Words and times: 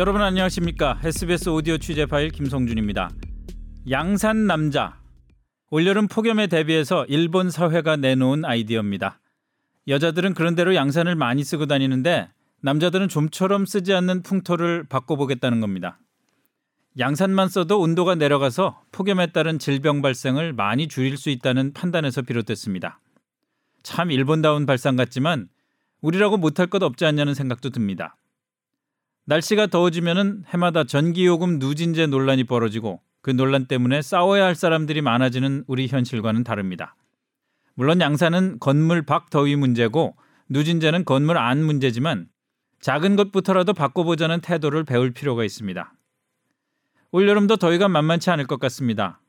여러분 0.00 0.22
안녕하십니까? 0.22 0.98
SBS 1.04 1.50
오디오 1.50 1.76
취재 1.76 2.06
파일 2.06 2.30
김성준입니다. 2.30 3.10
양산 3.90 4.46
남자 4.46 4.98
올여름 5.70 6.08
폭염에 6.08 6.46
대비해서 6.46 7.04
일본 7.06 7.50
사회가 7.50 7.96
내놓은 7.96 8.44
아이디어입니다. 8.44 9.20
여자들은 9.88 10.34
그런대로 10.34 10.74
양산을 10.74 11.16
많이 11.16 11.44
쓰고 11.44 11.66
다니는데 11.66 12.28
남자들은 12.62 13.08
좀처럼 13.08 13.66
쓰지 13.66 13.92
않는 13.92 14.22
풍토를 14.22 14.84
바꿔보겠다는 14.88 15.60
겁니다. 15.60 15.98
양산만 16.98 17.48
써도 17.48 17.80
온도가 17.80 18.16
내려가서 18.16 18.82
폭염에 18.90 19.28
따른 19.28 19.58
질병 19.58 20.02
발생을 20.02 20.52
많이 20.52 20.88
줄일 20.88 21.16
수 21.16 21.30
있다는 21.30 21.72
판단에서 21.72 22.22
비롯됐습니다. 22.22 23.00
참 23.82 24.10
일본다운 24.10 24.66
발상 24.66 24.96
같지만 24.96 25.48
우리라고 26.00 26.36
못할 26.36 26.66
것 26.66 26.82
없지 26.82 27.04
않냐는 27.06 27.34
생각도 27.34 27.70
듭니다. 27.70 28.16
날씨가 29.26 29.68
더워지면은 29.68 30.44
해마다 30.48 30.82
전기요금 30.84 31.58
누진제 31.60 32.06
논란이 32.08 32.44
벌어지고 32.44 33.00
그 33.22 33.30
논란 33.30 33.66
때문에 33.66 34.02
싸워야 34.02 34.44
할 34.44 34.54
사람들이 34.54 35.02
많아지는 35.02 35.64
우리 35.68 35.86
현실과는 35.86 36.42
다릅니다. 36.42 36.96
물론 37.74 38.00
양산은 38.00 38.58
건물 38.58 39.02
밖 39.02 39.30
더위 39.30 39.54
문제고 39.54 40.16
누진제는 40.48 41.04
건물 41.04 41.38
안 41.38 41.62
문제지만 41.62 42.26
작은 42.80 43.14
것부터라도 43.14 43.74
바꿔보자는 43.74 44.40
태도를 44.40 44.84
배울 44.84 45.12
필요가 45.12 45.44
있습니다. 45.44 45.92
올여름도 47.12 47.56
더위가 47.56 47.88
만만치 47.88 48.30
않을 48.30 48.46
것 48.46 48.60
같습니다. 48.60 49.20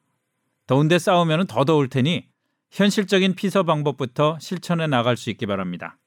더운데 0.67 0.99
싸우면 0.99 1.47
더 1.47 1.65
더울 1.65 1.89
테니 1.89 2.27
현실적인 2.69 3.35
피서 3.35 3.63
방법부터 3.63 4.37
실천해 4.39 4.87
나갈 4.87 5.17
수 5.17 5.29
있기 5.31 5.45
바랍니다. 5.45 5.97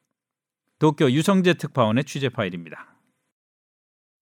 도쿄 0.79 1.11
유성재 1.11 1.55
특파원의 1.55 2.05
취재 2.05 2.29
파일입니다. 2.29 2.95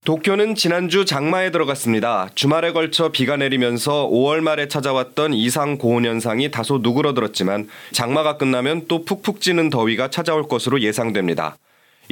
도쿄는 0.05 0.57
지난주 0.57 1.05
장마에 1.05 1.53
들어갔습니다. 1.53 2.29
주말에 2.35 2.73
걸쳐 2.73 3.13
비가 3.13 3.37
내리면서 3.37 4.09
5월 4.09 4.41
말에 4.41 4.67
찾아왔던 4.67 5.33
이상 5.35 5.79
고온 5.79 6.05
현상이 6.05 6.51
다소 6.51 6.79
누그러들었지만 6.79 7.69
장마가 7.93 8.37
끝나면 8.37 8.89
또 8.89 9.05
푹푹 9.05 9.41
찌는 9.41 9.71
더위가 9.71 10.11
찾아올 10.11 10.49
것으로 10.49 10.81
예상됩니다. 10.81 11.57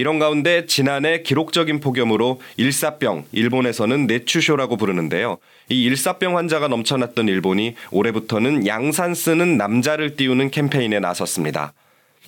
이런 0.00 0.18
가운데 0.18 0.64
지난해 0.64 1.20
기록적인 1.20 1.80
폭염으로 1.80 2.40
일사병, 2.56 3.26
일본에서는 3.32 4.06
내추쇼라고 4.06 4.78
부르는데요. 4.78 5.36
이 5.68 5.82
일사병 5.84 6.38
환자가 6.38 6.68
넘쳐났던 6.68 7.28
일본이 7.28 7.74
올해부터는 7.90 8.66
양산 8.66 9.14
쓰는 9.14 9.58
남자를 9.58 10.16
띄우는 10.16 10.50
캠페인에 10.52 11.00
나섰습니다. 11.00 11.74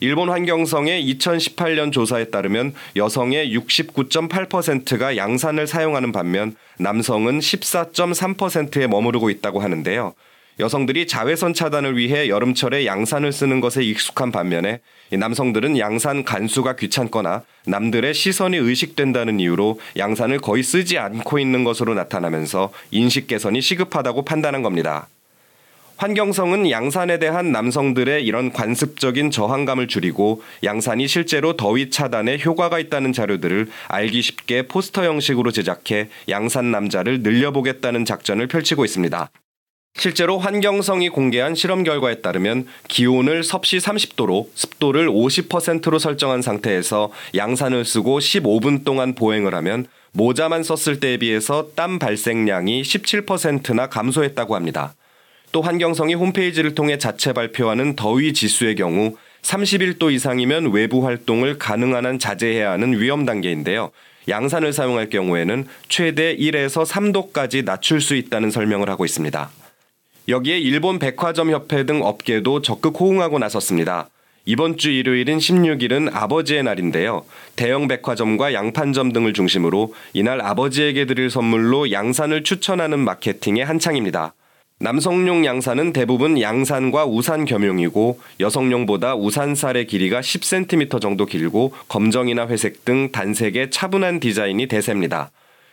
일본 0.00 0.28
환경성의 0.28 1.02
2018년 1.14 1.92
조사에 1.92 2.26
따르면 2.26 2.74
여성의 2.96 3.56
69.8%가 3.56 5.16
양산을 5.16 5.66
사용하는 5.66 6.12
반면 6.12 6.54
남성은 6.78 7.38
14.3%에 7.38 8.86
머무르고 8.86 9.30
있다고 9.30 9.60
하는데요. 9.60 10.12
여성들이 10.60 11.06
자외선 11.06 11.54
차단을 11.54 11.96
위해 11.96 12.28
여름철에 12.28 12.84
양산을 12.84 13.32
쓰는 13.32 13.60
것에 13.60 13.82
익숙한 13.82 14.30
반면에 14.30 14.80
남성들은 15.10 15.78
양산 15.78 16.24
간수가 16.24 16.76
귀찮거나 16.76 17.42
남들의 17.66 18.12
시선이 18.12 18.56
의식된다는 18.58 19.40
이유로 19.40 19.80
양산을 19.96 20.40
거의 20.40 20.62
쓰지 20.62 20.98
않고 20.98 21.38
있는 21.38 21.64
것으로 21.64 21.94
나타나면서 21.94 22.70
인식 22.90 23.26
개선이 23.26 23.60
시급하다고 23.60 24.24
판단한 24.24 24.62
겁니다. 24.62 25.08
환경성은 25.96 26.70
양산에 26.70 27.18
대한 27.18 27.52
남성들의 27.52 28.24
이런 28.24 28.52
관습적인 28.52 29.30
저항감을 29.30 29.86
줄이고 29.86 30.42
양산이 30.64 31.06
실제로 31.06 31.56
더위 31.56 31.90
차단에 31.90 32.38
효과가 32.44 32.78
있다는 32.80 33.12
자료들을 33.12 33.68
알기 33.88 34.20
쉽게 34.20 34.66
포스터 34.66 35.04
형식으로 35.04 35.52
제작해 35.52 36.08
양산 36.28 36.72
남자를 36.72 37.22
늘려보겠다는 37.22 38.04
작전을 38.04 38.48
펼치고 38.48 38.84
있습니다. 38.84 39.30
실제로 40.02 40.36
환경성이 40.36 41.10
공개한 41.10 41.54
실험 41.54 41.84
결과에 41.84 42.22
따르면 42.22 42.66
기온을 42.88 43.44
섭씨 43.44 43.78
30도로 43.78 44.48
습도를 44.52 45.08
50%로 45.08 46.00
설정한 46.00 46.42
상태에서 46.42 47.12
양산을 47.36 47.84
쓰고 47.84 48.18
15분 48.18 48.84
동안 48.84 49.14
보행을 49.14 49.54
하면 49.54 49.86
모자만 50.10 50.64
썼을 50.64 50.98
때에 50.98 51.18
비해서 51.18 51.68
땀 51.76 52.00
발생량이 52.00 52.82
17%나 52.82 53.88
감소했다고 53.88 54.56
합니다. 54.56 54.94
또 55.52 55.62
환경성이 55.62 56.14
홈페이지를 56.14 56.74
통해 56.74 56.98
자체 56.98 57.32
발표하는 57.32 57.94
더위 57.94 58.32
지수의 58.32 58.74
경우 58.74 59.16
31도 59.42 60.12
이상이면 60.12 60.72
외부 60.72 61.06
활동을 61.06 61.58
가능한 61.58 62.06
한 62.06 62.18
자제해야 62.18 62.72
하는 62.72 62.98
위험 62.98 63.24
단계인데요. 63.24 63.92
양산을 64.28 64.72
사용할 64.72 65.10
경우에는 65.10 65.66
최대 65.88 66.36
1에서 66.36 66.84
3도까지 66.84 67.64
낮출 67.64 68.00
수 68.00 68.16
있다는 68.16 68.50
설명을 68.50 68.90
하고 68.90 69.04
있습니다. 69.04 69.61
여기에 70.28 70.58
일본 70.58 71.00
백화점 71.00 71.50
협회 71.50 71.84
등 71.84 72.02
업계도 72.02 72.62
적극 72.62 73.00
호응하고 73.00 73.40
나섰습니다. 73.40 74.08
이번 74.44 74.76
주 74.76 74.90
일요일인 74.90 75.38
16일은 75.38 76.10
아버지의 76.12 76.62
날인데요. 76.62 77.24
대형 77.56 77.88
백화점과 77.88 78.54
양판점 78.54 79.12
등을 79.12 79.32
중심으로 79.32 79.94
이날 80.12 80.40
아버지에게 80.40 81.06
드릴 81.06 81.28
선물로 81.28 81.90
양산을 81.90 82.44
추천하는 82.44 83.00
마케팅의 83.00 83.64
한창입니다. 83.64 84.34
남성용 84.78 85.44
양산은 85.44 85.92
대부분 85.92 86.40
양산과 86.40 87.06
우산 87.06 87.44
겸용이고 87.44 88.18
여성용보다 88.40 89.14
우산살의 89.14 89.86
길이가 89.86 90.20
10cm 90.20 91.00
정도 91.00 91.24
길고 91.24 91.72
검정이나 91.88 92.48
회색 92.48 92.84
등 92.84 93.10
단색의 93.12 93.70
차분한 93.70 94.18
디자인이 94.18 94.66
대세입니다. 94.66 95.30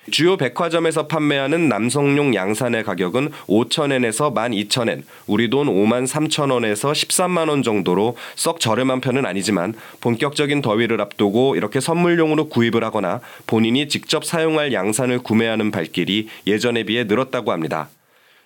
주요 0.09 0.38
백화점에서 0.38 1.08
판매하는 1.08 1.70
남성용 1.70 2.36
양산의 2.36 2.84
가격은 2.84 3.31
5천엔에서 3.47 4.34
12,000엔, 4.34 5.03
우리 5.28 5.50
돈 5.50 5.68
5만 5.68 6.08
3천 6.08 6.52
원에서 6.52 6.92
13만 6.92 7.50
원 7.50 7.64
정도로 7.64 8.16
썩 8.36 8.59
저렴한 8.59 9.02
편은 9.02 9.25
아니지만 9.25 9.74
본격적인 10.02 10.62
더위를 10.62 11.02
앞두고 11.02 11.56
이렇게 11.56 11.80
선물용으로 11.80 12.50
구입을 12.50 12.84
하거나 12.84 13.22
본인이 13.47 13.88
직접 13.88 14.25
사용할 14.25 14.74
양산을 14.74 15.20
구매하는 15.20 15.72
발길이 15.72 16.28
예전에 16.47 16.84
비해 16.84 17.03
늘었다고 17.03 17.52
합니다. 17.52 17.90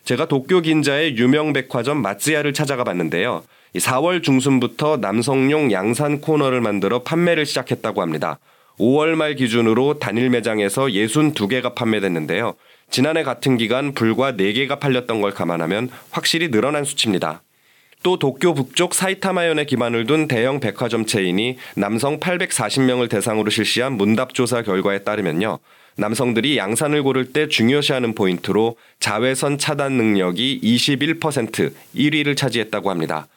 제가 0.04 0.28
도쿄 0.28 0.62
긴자의 0.62 1.18
유명 1.18 1.54
백화점 1.54 2.02
마츠야를 2.02 2.54
찾아가 2.54 2.84
봤는데요. 2.84 3.44
4월 3.76 4.22
중순부터 4.22 4.98
남성용 4.98 5.72
양산 5.72 6.22
코너를 6.22 6.62
만들어 6.62 7.04
판매를 7.04 7.46
시작했다고 7.46 8.02
합니다. 8.02 8.38
5월 8.80 9.16
말 9.16 9.36
기준으로 9.36 10.00
단일 10.00 10.30
매장에서 10.30 10.84
62개가 10.86 11.76
판매됐는데요. 11.76 12.56
지난해 12.90 13.24
같은 13.24 13.58
기간 13.58 13.94
불과 13.94 14.32
4개가 14.34 14.80
팔렸던 14.80 15.22
걸 15.22 15.32
감안하면 15.32 15.90
확실히 16.12 16.50
늘어난 16.50 16.84
수치입니다. 16.84 17.42
또 18.04 18.20
도쿄 18.20 18.54
북쪽 18.54 18.94
사이타마현에 18.94 19.66
기반을 19.66 20.06
둔 20.06 20.28
대형 20.28 20.60
백화점 20.60 21.06
체인이 21.06 21.58
남성 21.76 22.20
840명을 22.20 23.10
대상으로 23.10 23.50
실시한 23.50 23.94
문답조사 23.94 24.62
결과에 24.62 25.00
따르면요. 25.04 25.60
남성들이 25.96 26.58
양산을 26.58 27.04
고를 27.04 27.32
때 27.32 27.48
중요시하는 27.48 28.14
포인트로 28.16 28.76
자외선 29.00 29.58
차단 29.58 29.94
능력이 29.94 30.60
21% 30.62 31.72
1위를 31.96 32.36
차지했다고 32.36 32.90
합니다. 32.90 33.28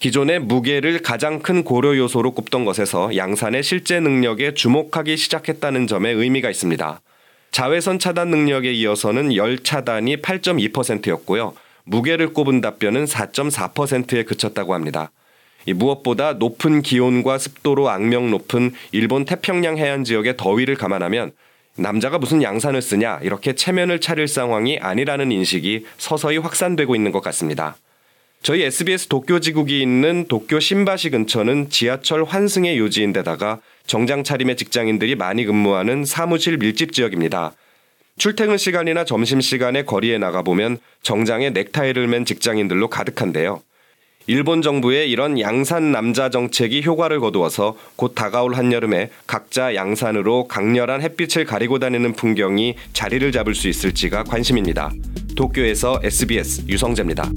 기존의 0.00 0.40
무게를 0.40 1.00
가장 1.00 1.40
큰 1.40 1.64
고려 1.64 1.96
요소로 1.96 2.32
꼽던 2.32 2.64
것에서 2.64 3.16
양산의 3.16 3.62
실제 3.62 4.00
능력에 4.00 4.54
주목하기 4.54 5.16
시작했다는 5.16 5.86
점에 5.86 6.10
의미가 6.10 6.50
있습니다. 6.50 7.00
자외선 7.52 7.98
차단 7.98 8.28
능력에 8.28 8.72
이어서는 8.72 9.34
열 9.36 9.62
차단이 9.62 10.16
8.2%였고요. 10.20 11.54
무게를 11.84 12.32
꼽은 12.32 12.60
답변은 12.60 13.04
4.4%에 13.04 14.24
그쳤다고 14.24 14.74
합니다. 14.74 15.10
무엇보다 15.66 16.34
높은 16.34 16.82
기온과 16.82 17.38
습도로 17.38 17.88
악명 17.88 18.30
높은 18.30 18.72
일본 18.92 19.24
태평양 19.24 19.78
해안 19.78 20.04
지역의 20.04 20.36
더위를 20.36 20.74
감안하면 20.74 21.32
남자가 21.76 22.18
무슨 22.18 22.42
양산을 22.42 22.82
쓰냐 22.82 23.20
이렇게 23.22 23.54
체면을 23.54 24.00
차릴 24.00 24.28
상황이 24.28 24.78
아니라는 24.78 25.32
인식이 25.32 25.86
서서히 25.96 26.38
확산되고 26.38 26.94
있는 26.94 27.12
것 27.12 27.20
같습니다. 27.20 27.76
저희 28.44 28.60
SBS 28.60 29.08
도쿄 29.08 29.40
지국이 29.40 29.80
있는 29.80 30.26
도쿄 30.28 30.60
신바시 30.60 31.08
근처는 31.08 31.70
지하철 31.70 32.24
환승의 32.24 32.76
요지인데다가 32.76 33.60
정장 33.86 34.22
차림의 34.22 34.58
직장인들이 34.58 35.14
많이 35.14 35.46
근무하는 35.46 36.04
사무실 36.04 36.58
밀집 36.58 36.92
지역입니다. 36.92 37.52
출퇴근 38.18 38.58
시간이나 38.58 39.06
점심 39.06 39.40
시간에 39.40 39.84
거리에 39.84 40.18
나가보면 40.18 40.76
정장에 41.00 41.50
넥타이를 41.50 42.06
맨 42.06 42.26
직장인들로 42.26 42.90
가득한데요. 42.90 43.62
일본 44.26 44.60
정부의 44.60 45.10
이런 45.10 45.40
양산 45.40 45.90
남자 45.90 46.28
정책이 46.28 46.82
효과를 46.84 47.20
거두어서 47.20 47.78
곧 47.96 48.14
다가올 48.14 48.56
한여름에 48.56 49.08
각자 49.26 49.74
양산으로 49.74 50.48
강렬한 50.48 51.00
햇빛을 51.00 51.46
가리고 51.46 51.78
다니는 51.78 52.12
풍경이 52.12 52.74
자리를 52.92 53.32
잡을 53.32 53.54
수 53.54 53.68
있을지가 53.68 54.24
관심입니다. 54.24 54.90
도쿄에서 55.34 55.98
SBS 56.02 56.64
유성재입니다. 56.68 57.30